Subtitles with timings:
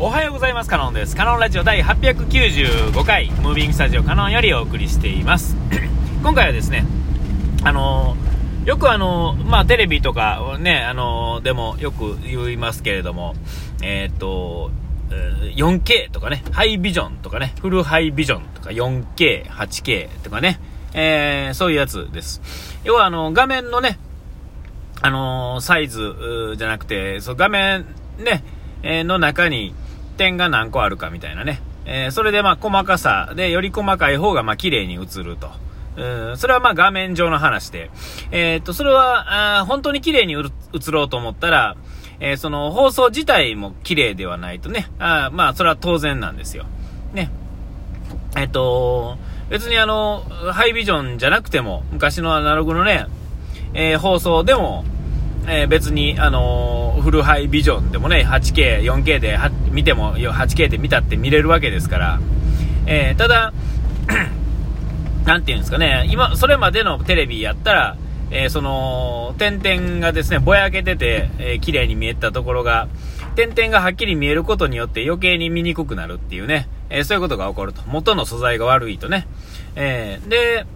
[0.00, 0.70] おはようございます。
[0.70, 1.16] カノンです。
[1.16, 5.56] カノンラジオ第895回、ムービングスタジオカノンよりお送りしています。
[6.22, 6.86] 今回はですね、
[7.64, 13.34] あのー、よくあのー、まあ、テレビとかね、あのー、でもよく言いますけれども、
[13.82, 14.70] えっと、
[15.56, 20.60] 4K とかね、ハイビジョンとかね、フルハイビジョンとか 4K、8K とかね、
[20.94, 22.40] えー、そういうやつです。
[22.84, 23.98] 要はあの、画面のね、
[25.02, 27.84] あのサイズじゃなくて、そう画面
[28.18, 28.44] ね、
[28.84, 29.74] えの中に、
[30.18, 31.62] 点が何個あるかみたいなね。
[31.86, 35.50] えー、それでまあ細かさで、より細かい方がまあ綺麗に映ると。
[35.96, 37.90] うん、それはまあ画面上の話で。
[38.30, 41.76] えー、っと、それは、あ本当に綺麗に映ろうと思ったら、
[42.20, 44.90] えー、その放送自体も綺麗ではないとね。
[44.98, 46.66] あまあ、それは当然なんですよ。
[47.14, 47.30] ね。
[48.36, 49.16] えっと、
[49.48, 53.06] 別にあの、ハイビジョンじゃなくても、昔のアナログのね、
[53.72, 54.84] えー、放送でも、
[55.48, 59.38] えー、別に、あのー、フルハイビジョンでもね、8K、4K で
[59.70, 62.20] 見ても、8K で見たって見れるわけですから、
[62.86, 63.52] えー、ただ、
[65.24, 67.96] なんていうんですかね、今、それまでのテレビやったら、
[68.30, 72.88] えその、点々がですね、ぼやけてて、えー、綺麗に見えたところが、
[73.34, 77.82] 点々がはっきり見えることによって余計に見にくくなるっていうね、えそういうことが起こると。
[77.86, 79.26] 元の素材が悪いとね。
[79.76, 80.66] えで、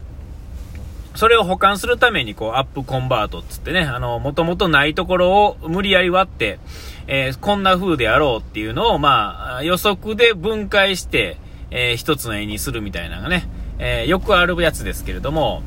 [1.15, 6.59] それを保管するために、こう、アップコンバートっつってね、あの、もともとないところを無理やり割って、
[7.07, 11.37] えー、こんな風であろうっていうのを、まあ、予測で分解して、
[11.71, 15.63] えー、一つの絵にするみたいなのがね、えー、よくあるやつですけれども、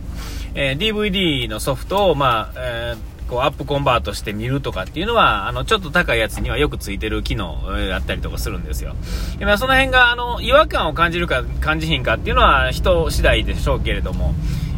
[0.58, 2.96] え DVD のソフトを、まあ、え
[3.28, 7.60] こう、アップコンバートして見るとかっていうのは、あの、ちょっと高いやつにはよくついてる機能
[7.90, 8.96] だったりとかするんですよ。
[9.42, 14.36] 今、その辺が、あの、違和感を感じるか感じひんかっていうのは人次第でしょうけれども、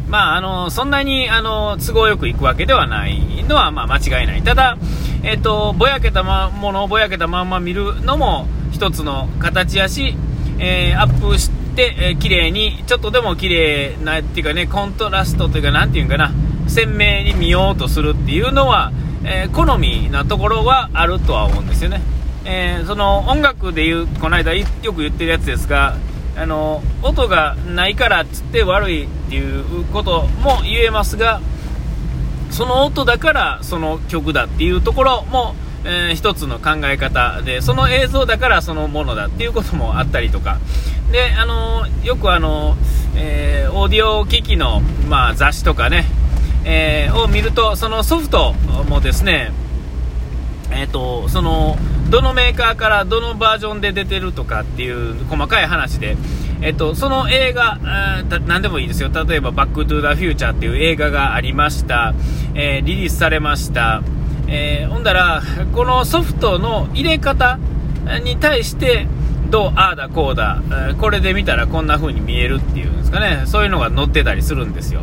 [0.08, 4.42] まあ、あの、そんなに、あの、都合よく行くわけではないのは、まあ、間違いない。
[4.42, 4.78] ただ、
[5.22, 10.16] えっ、と、ぼやけたものをぼやけたまんま見るのも一つの形やし、
[10.58, 16.32] えー、アップして、えー、綺麗に、ちょっとでも綺麗な、っていうかね、コントラストというか、なんていうんかな、
[16.68, 18.92] 鮮明に見ようとするっていうのは、
[19.24, 22.00] えー、好みなところはあるとは思うんですよね。
[22.44, 25.96] えー、その音楽で言う、この間よく言ってるやつですが、
[26.38, 31.40] あの音がないからっつって悪いっていうことも言えますが
[32.50, 35.54] その音だからその曲だっていうところも、
[35.84, 40.58] えー、一つの考え方でその映像だからそのものだっていうこともあったりとか。
[41.10, 42.76] であのよくあの、
[43.16, 46.04] えー、オーディオ機器の、まあ、雑誌とかね、
[46.66, 48.52] えー、を見るとそのソフト
[48.90, 49.52] もですね
[50.70, 51.78] えーとその
[52.10, 56.16] どのメーカーからどのバージョンで出てるとかっていう細かい話で、
[56.62, 57.78] えっと、その映画、
[58.46, 59.10] 何でもいいですよ。
[59.12, 62.14] 例えば、バックトゥザフューチャーっていう映画がありました。
[62.54, 64.02] えー、リリースされました。
[64.48, 65.42] えー、ほんだら、
[65.74, 67.58] このソフトの入れ方
[68.24, 69.06] に対して、
[69.50, 70.62] どう、ああだこうだ、
[71.00, 73.42] これで見たらこんな風に見えるっていうんですかね。
[73.46, 75.00] そういうのが載ってたりするんですよ。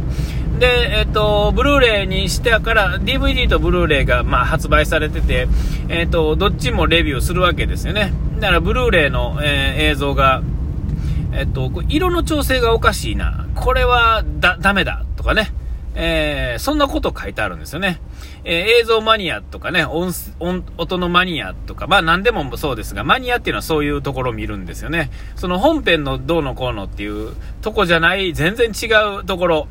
[0.60, 5.48] で、えっと、ブルーレイにしてから、DVD とブルーレイが、まあ、発売されてて、
[5.90, 8.14] えっと、どっちもレビューするわけですよね。
[8.40, 10.42] だから、ブルーレイの、えー、映像が、
[11.34, 13.48] えっと、色の調整がおかしいな。
[13.56, 15.04] これは、だ、ダメだ。
[15.18, 15.52] とかね。
[15.96, 18.02] えー、そんなこと書いてあるんですよね。
[18.44, 20.12] えー、映像マニアとかね、音、
[20.78, 25.10] 音、のマニアとか、まあ何でもそうですが、マニアっていうのはそういうところを見るんですよね。
[25.36, 28.88] その本編のどうのこうのっていうとこじゃない、全然違
[29.20, 29.68] うところ。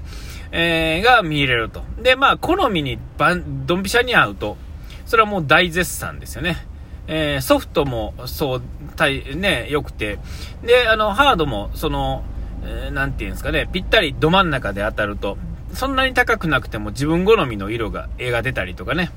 [0.56, 1.82] えー、が見れると。
[2.00, 4.56] で、まあ、好みにばん、ドンピシャに合うと、
[5.04, 6.64] それはもう大絶賛ですよね。
[7.08, 8.62] えー、ソフトもそう、
[8.94, 10.20] たい、ね、良くて。
[10.62, 12.22] で、あの、ハードも、その、
[12.62, 15.36] えー、なんていうんですかね、ぴったりど真ん中で当たると、
[15.74, 19.10] そんなに高くなくても自分好みの色が、絵が出たりとかね。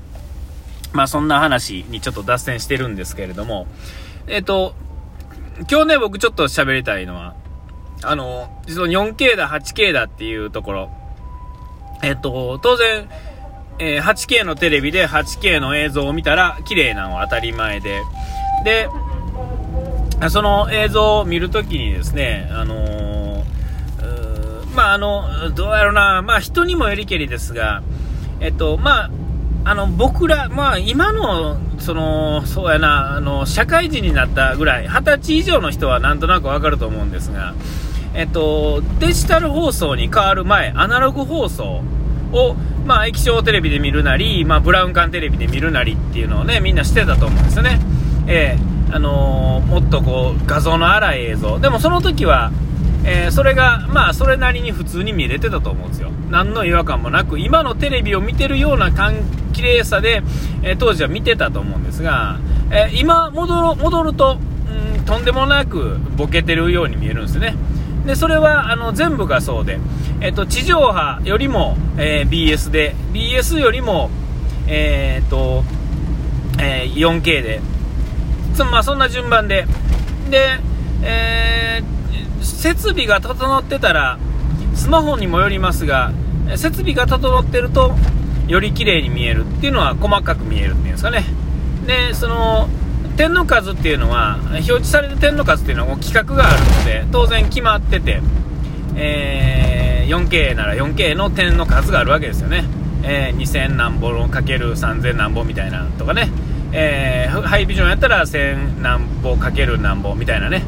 [0.92, 3.66] まあ、そんな話にちょっと脱線してるんですけれども、
[4.26, 4.74] えっ、と、
[5.70, 7.34] 今日ね、僕ちょっと喋りたいのは、
[8.02, 10.90] あの、実は 4K だ、8K だっていうところ、
[12.02, 13.08] えっと、当然、
[13.78, 18.02] えー、8K のテレビで 8K の映像を見たら綺麗なのは当たり前で、
[18.64, 18.88] で、
[20.30, 23.07] その映像を見るときにですね、あの、
[24.78, 27.82] まあ、あの、どうやろうな、まあ、人にもよりけりですが、
[28.38, 29.10] えっと、まあ、
[29.64, 37.54] あの、僕ら、まあ、今の、その、そうやな、あの、社会人になったぐらい、20歳以上の人はなんとなくわかると思うんですが、
[38.14, 41.82] えっと、デジタル放送に変わる前、アナログ放送
[42.30, 42.54] を、
[42.86, 47.80] まあ、液晶テレビで見るなり、まあ、ブラウン管テレビで見るなりっていうのをね、みんなしてたと思うんですよね。
[48.28, 51.58] えー、あのー、もっとこう、画像の荒い映像。
[51.58, 52.52] でもその時は、
[53.10, 56.10] えー、それが、まあ、それなりに普通に見れてたと思うんですよ。
[56.30, 58.92] 何の違和感もなく、今のテレビを見てるような
[59.54, 60.22] 綺麗さで、
[60.62, 62.38] え当時は見てたと思うんですが、
[62.70, 64.38] え今戻ろ、戻るとん、
[65.06, 67.54] とんでもなくボケてるように見えるんですね。
[68.04, 69.78] で、それは、あの、全部がそうで、
[70.20, 74.10] えっと、地上波よりも、え、BS で、BS よりも、
[74.66, 75.64] えー、と、
[76.60, 77.60] え、4K で、
[78.54, 79.66] つまあ、そんな順番で、
[80.30, 80.58] で、
[81.02, 81.67] えー、
[82.42, 84.18] 設備が整ってたら、
[84.74, 86.12] スマホにもよりますが、
[86.56, 87.94] 設備が整ってると、
[88.46, 91.24] より綺麗に見えるっていうのは細かく見えるっていうんですかね。
[91.86, 92.68] で、その、
[93.16, 98.20] 点の数っていうのは、表示される点の数っていうのは規格があるので、当然決まってて、
[98.96, 102.64] えー、4K なら 4K の点の数があるわけですよね。
[103.02, 106.30] えー、2000何本かける3000何本みたいなとかね、
[106.72, 110.62] えー、ハイビジョンやったら1000何本かける何本みたいなね。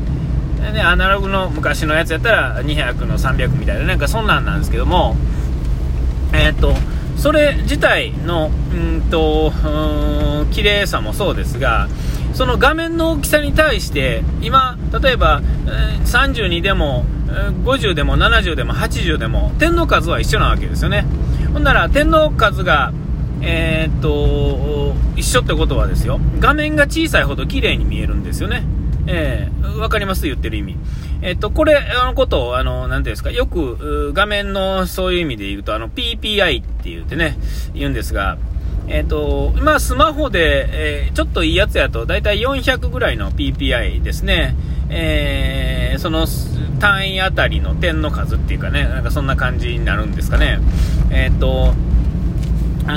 [0.72, 5.16] でアナログの昔のやつやったら200の300みたいななんかそんなんなんですけども
[6.32, 6.74] えー、っと
[7.16, 9.52] それ自体のうんと
[10.52, 11.88] 綺麗さもそうですが
[12.32, 15.42] その画面の大きさに対して今例えば、
[16.04, 17.04] 32でも
[17.64, 21.04] 50でも70でも80でも点の数は一緒なわけですよね。
[21.52, 22.92] ほんなら点の数が
[23.42, 26.20] えー、っと一緒ってことはですよ。
[26.38, 28.64] 画面が小さいほど綺麗に見えるんですよね。
[29.06, 30.76] えー、わかります言ってる意味。
[31.22, 37.38] えっと、これ、のことを、あの、なんていうんですか、よく、画面のそういう意味で言うと、あの、PPI って言ってね、
[37.74, 38.38] 言うんですが、
[38.88, 44.56] えっ、と、今、スマホで、えー、ちょっといいやつやと、だいたい400ぐらいの PPI ですね。
[44.88, 46.26] えー、その
[46.80, 50.58] 単位あたりの点の数っていうかね、なんかそんな感じになるんですかね。
[51.10, 51.74] えっ、と、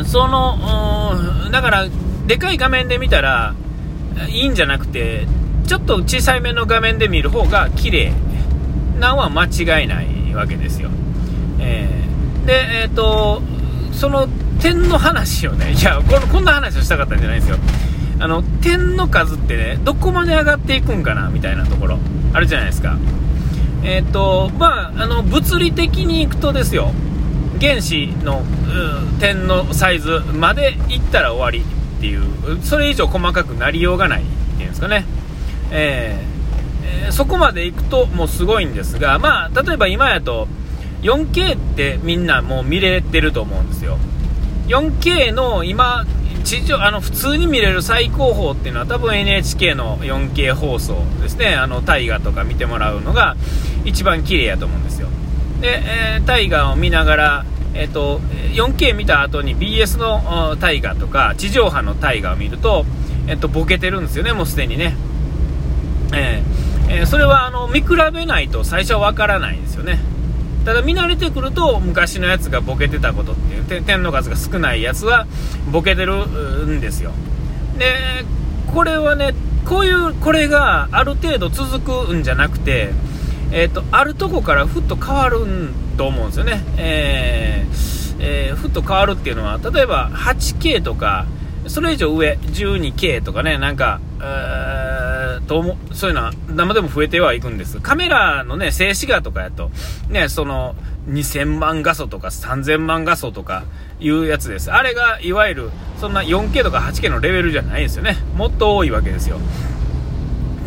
[0.05, 1.87] その、だから、
[2.25, 3.53] でかい画面で見たら、
[4.29, 5.27] いいんじゃなくて、
[5.67, 8.11] ちょっと小さいめの画面で見る方が綺麗
[8.99, 10.89] なんは間違いないわけですよ。
[11.59, 13.41] えー、で、えっ、ー、と、
[13.91, 14.27] その
[14.59, 17.57] 点の話をね、 いやこ、こんな話をしたかったんじゃないですよ。
[18.19, 21.99] あの、点の数ってね、どこまで上がっていくんかな、みたいなところ、
[22.33, 22.97] あるじゃないですか。
[23.83, 26.93] えっ、ー、と、まあ、あの、物理的にいくとですよ、
[27.59, 28.43] 原子の、
[29.19, 32.21] 点のサイズまでいったら終わりっていう、
[32.63, 34.23] それ以上細かくなりようがないっ
[34.57, 35.05] ていうんですかね。
[35.73, 40.47] えー、そこまで行くともうすごいんですが、まあ、例えば今やと
[41.01, 43.97] 4K ってみんなもう見れてると思うんですよ。
[44.67, 46.05] 4K の今
[46.43, 51.55] 地上あの普通に見れる最高峰っていうのは多分 NHK の 4K 放送ですね。
[51.55, 53.35] あの大河とか見てもらうのが
[53.83, 55.07] 一番綺麗やと思うんですよ。
[55.59, 55.81] で、
[56.15, 58.19] えー、大河を見ながらえ、ー、と
[58.53, 62.85] 4K 見た後に BS の大河とか地上波の大河を見ると、
[63.27, 64.31] えっ、ー、とボケてるんですよね。
[64.33, 64.95] もうすでにね。
[66.13, 69.99] えー、えー、それはあの見比べないと最初は分からないんですよね。
[70.65, 75.27] ただ見慣れてくると昔のやつがボケてたことっていう点の数が少ないやつは
[75.71, 76.25] ボケてる
[76.67, 77.11] んですよ。
[77.77, 78.25] で
[78.73, 79.33] これはね
[79.65, 82.91] こういうこれがある程度続くんじゃなくて
[83.51, 85.39] えっ、ー、とあるとこからふっと変わる
[85.97, 86.63] と思うんですよね。
[86.77, 91.25] えー、えー、ふっと変わるっていうのは例えば 8K とか
[91.67, 93.99] それ以上上 12K とかねなんか
[95.41, 97.79] と思そういうのは生でも増えてはいくんです。
[97.79, 99.71] カメラのね、静止画とかやと、
[100.09, 100.75] ね、その、
[101.09, 103.65] 2000万画素とか3000万画素とか
[103.99, 104.71] いうやつです。
[104.71, 105.69] あれが、いわゆる、
[105.99, 108.17] そんな 4K とか 8K のレベルじゃないですよね。
[108.35, 109.37] もっと多いわけですよ。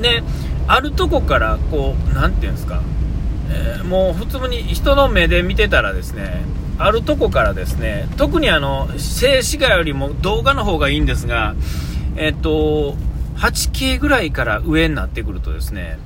[0.00, 0.22] で、
[0.68, 2.82] あるとこから、こう、なんていうんですか、
[3.50, 6.42] えー、もう普通に人の目で見てたらですね、
[6.78, 11.54] あるとこからですね、特にあの、静止画よりも動画の方がいいんですが、
[12.16, 12.96] えっと、
[13.36, 15.98] 8K ぐらいから上になってくるとですね、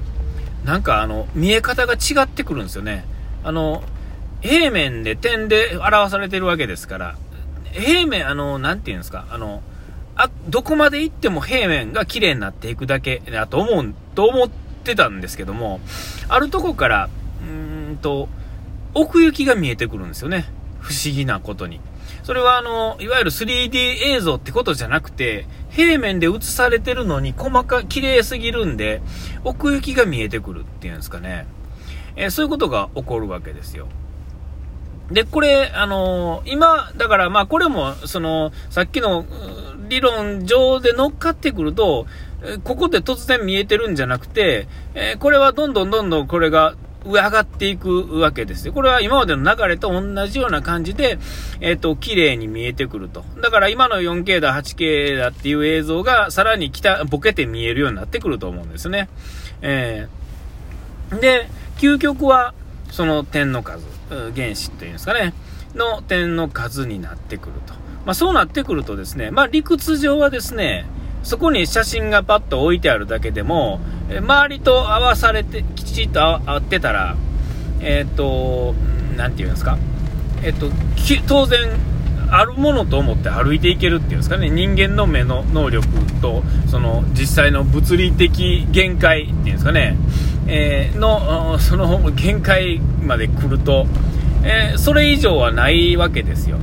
[0.64, 3.04] なんかあの、見え方が違ってくるんですよね。
[3.44, 3.82] あの、
[4.40, 7.16] 平面で点で表されてるわけですから、
[7.72, 9.62] 平面、あの、なんていうんですか、あの、
[10.16, 14.48] あ、どこまで行っても平面が綺麗になっていくだけだと思う、と思っ
[14.84, 15.80] てたんですけども、
[16.28, 17.08] あるとこから、
[17.42, 18.28] うーんと、
[18.92, 20.46] 奥行きが見えてくるんですよね。
[20.80, 21.80] 不思議なことに。
[22.22, 23.76] それはあの、いわゆる 3D
[24.14, 29.02] 映像ってことじゃなくて、平面で映されてるのに細か、綺麗すぎるんで、
[29.44, 31.46] 奥行きが見えてくるっていうんですかね。
[32.16, 33.88] えー、そういうことが起こるわけですよ。
[35.10, 39.24] で、これ、あのー、今、だからまあこれも、その、さっきの
[39.88, 42.06] 理論上で乗っかってくると、
[42.64, 48.72] ここで突然見えてるんじゃなくて、えー、これはどんどんどんどんこれが上上がっていくわけですよ。
[48.72, 51.18] これは今までの流れと同じような感じで、
[51.60, 53.24] えっ、ー、と、綺麗に見えてくると。
[53.42, 59.08] だから今の 4K だ、8K だっていう映像がさらに来た、ボケて見えるようになってくると思うんですね。
[59.62, 62.54] えー、で、究極は、
[62.90, 63.84] その点の数、
[64.34, 65.32] 原子っていうんですかね、
[65.74, 67.74] の点の数になってくると。
[68.04, 70.86] まあそうなってくるとですね、まあ理屈上はですね、
[71.22, 73.80] そこに写真がパッと置いてあるだけでも、
[74.18, 77.16] 周りと合わされて、きちっと合ってたら、
[77.80, 78.74] えっ、ー、と、
[79.16, 79.78] なんていうんですか、
[80.42, 80.70] えっ、ー、と、
[81.28, 81.70] 当然、
[82.32, 85.86] あるものと思って歩いていけるっていうんですかね、人間の目の能力
[86.20, 89.96] と、その実際の物理的限界っていうんですかね、
[90.46, 93.86] えー、の、その限界まで来ると、
[94.44, 96.58] えー、それ以上はないわけですよ。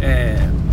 [0.00, 0.63] えー、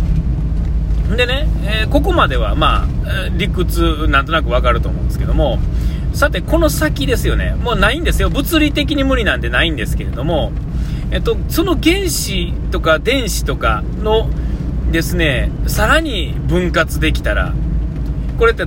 [1.16, 5.58] でね、えここまではまあ、理屈なんとなくわかると思うんですけども、
[6.12, 10.52] さて、この先ですよね、もうないんですよ、物理的に無理なんてないんですけれども、
[11.10, 14.30] えっと、その原子とか電子とかの
[14.90, 17.52] ですね、さらに分割できたら、
[18.38, 18.66] これって、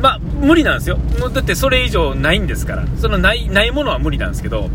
[0.00, 0.98] まあ、無理なんですよ。
[1.32, 2.84] だってそれ以上ないんですから。
[2.98, 4.70] そのない、ないものは無理なんですけど、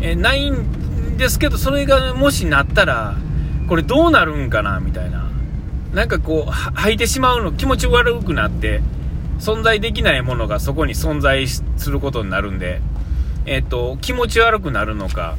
[0.00, 3.16] えー、ないんですけど、それがもしなったら、
[3.68, 5.30] これどうなるんかな、みたいな。
[5.92, 8.82] なんかこう、吐いてしまうの、気持ち悪くなって、
[9.38, 12.80] 存在できないものがそこに存在することになるんで、
[13.44, 15.36] えっ、と、気持ち悪くなるのか、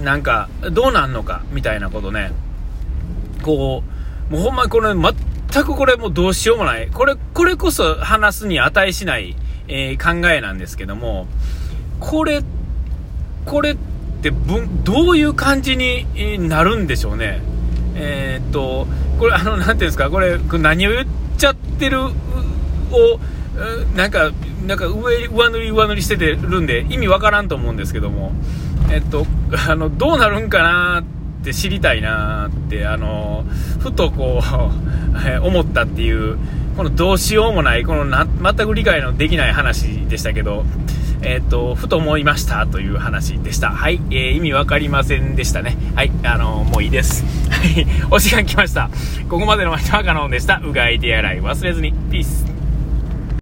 [0.00, 2.32] なんか、どうなんのか、みたいなことね。
[3.42, 3.84] こ
[4.30, 6.88] う、もうほんまにこれ、全くこれもうどうしようもない。
[6.88, 9.36] これ、これこそ話すに値しない、
[9.68, 11.28] えー、考えなんですけども、
[12.00, 12.42] これ、
[13.44, 13.76] これっ
[14.22, 14.32] て
[14.84, 16.06] どういう感じに
[16.48, 17.51] なるんでしょうね。
[17.94, 18.86] えー、っと、
[19.18, 21.06] これ、あの、なんていうんですか、これ、何を言っ
[21.36, 22.10] ちゃってるを、
[23.96, 24.30] なんか、
[24.66, 28.32] なんか上、上塗り上塗りしててるんで、意味わからんと思うんですけども、
[28.90, 29.26] えっと、
[29.68, 31.02] あの、どうなるんかな
[31.40, 33.44] って知りたいなって、あの、
[33.80, 36.38] ふとこう、 思ったっていう、
[36.76, 40.64] このどうしようもない、このな全く理解のできない話でしたけど、
[41.22, 43.70] えっ、と、ふと思いましたという話でした。
[43.70, 45.76] はい、えー、意味わかりませんでしたね。
[45.94, 47.41] はい、あのもういいです。
[47.64, 48.90] い、お時間来ました。
[49.28, 50.60] ここまでのお相手はカノンでした。
[50.64, 51.92] うがい手洗い忘れずに。
[52.10, 52.61] ピース。